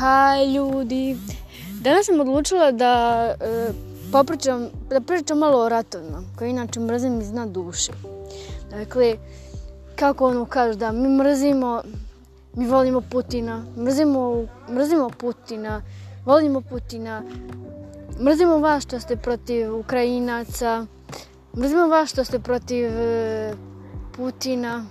[0.00, 1.16] Haj ljudi,
[1.80, 3.72] danas sam odlučila da e,
[4.12, 7.92] popričam, da pričam malo o ratovima, koje inače mrzim iz dna duše.
[8.70, 9.16] Dakle,
[9.96, 11.82] kako ono kaže da mi mrzimo,
[12.54, 15.82] mi volimo Putina, mrzimo, mrzimo Putina,
[16.24, 17.22] volimo Putina,
[18.20, 20.86] mrzimo vas što ste protiv Ukrajinaca,
[21.56, 23.52] mrzimo vas što ste protiv e,
[24.16, 24.84] Putina.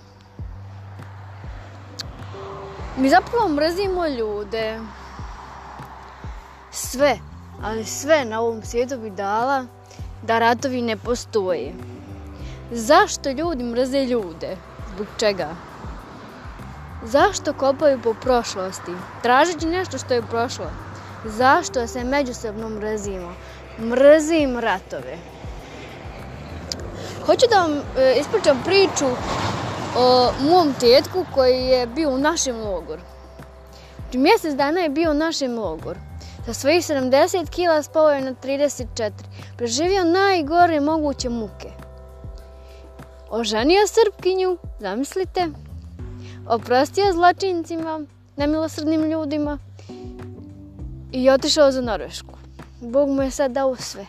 [2.98, 4.78] Mi zapravo mrzimo ljude.
[6.72, 7.18] Sve,
[7.62, 9.66] ali sve na ovom svijetu bi dala
[10.22, 11.72] da ratovi ne postoje.
[12.70, 14.56] Zašto ljudi mrze ljude?
[14.94, 15.48] Zbog čega?
[17.04, 18.92] Zašto kopaju po prošlosti?
[19.22, 20.70] Tražeći nešto što je prošlo.
[21.24, 23.34] Zašto se međusobno mrzimo?
[23.78, 25.18] Mrzim ratove.
[27.26, 29.06] Hoću da vam e, ispričam priču
[29.96, 33.02] o mom tjetku koji je bio u našem logoru.
[34.12, 36.09] Mjesec dana je bio u našem logoru.
[36.46, 39.10] Sa svojih 70 kila spao je na 34.
[39.56, 41.68] Preživio najgore moguće muke.
[43.30, 45.48] Oženio Srpkinju, zamislite.
[46.48, 48.00] Oprostio zlačincima,
[48.36, 49.58] nemilosrdnim ljudima.
[51.12, 52.34] I otišao za Norvešku.
[52.80, 54.06] Bog mu je sad dao sve.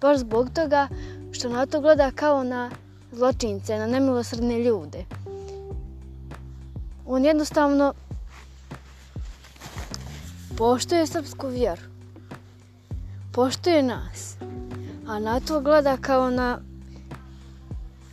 [0.00, 0.88] Baš zbog toga
[1.32, 2.70] što na to gleda kao na
[3.12, 5.04] zločince, na nemilosrdne ljude.
[7.06, 7.94] On jednostavno
[10.58, 11.82] poštuje srpsku vjeru.
[13.32, 14.36] Poštuje nas.
[15.08, 16.58] A na to gleda kao na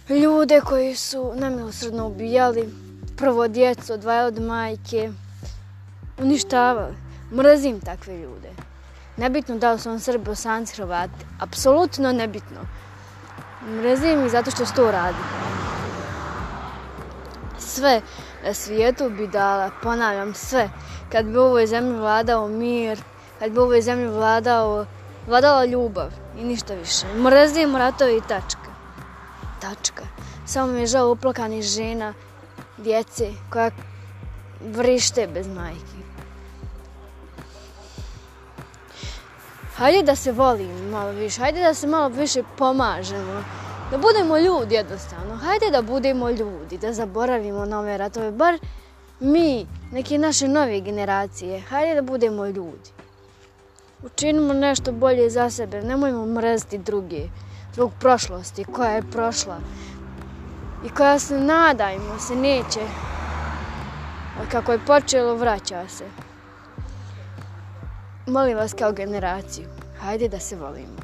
[0.10, 2.70] ljude koji su nemilosrdno ubijali
[3.18, 5.12] prvo djecu, odvaja od majke,
[6.18, 6.96] uništavali.
[7.32, 8.50] Mrzim takve ljude.
[9.18, 11.26] Nebitno da li su on Srbi, Bosanci, Hrvati.
[11.40, 12.60] Apsolutno nebitno.
[13.68, 15.39] Mrzim ih zato što su to radi.
[17.60, 18.02] Sve
[18.46, 20.70] na svijetu bi dala, ponavljam, sve.
[21.12, 23.00] Kad bi u ovoj zemlji vladao mir,
[23.40, 24.86] kad bi u ovoj zemlji vladao,
[25.28, 27.06] vladala ljubav i ništa više.
[27.14, 28.72] Mrzim ratovi i tačka.
[29.62, 30.04] Tačka.
[30.46, 32.14] Samo mi je žao uplakanih žena,
[32.78, 33.72] djece koja
[34.62, 36.00] vrište bez majke.
[39.80, 43.44] hajde da se volimo malo više, hajde da se malo više pomažemo.
[43.92, 48.60] Da budemo ljudi jednostavno, hajde da budemo ljudi, da zaboravimo na ove ratove, bar
[49.20, 52.92] mi, neke naše nove generacije, hajde da budemo ljudi.
[54.04, 57.22] Učinimo nešto bolje za sebe, nemojmo mrziti druge
[57.74, 59.58] zbog prošlosti koja je prošla
[60.86, 62.82] i koja se nadajmo se neće,
[64.42, 66.06] a kako je počelo vraća se
[68.28, 69.66] molim vas kao generaciju,
[70.02, 71.00] hajde da se volimo.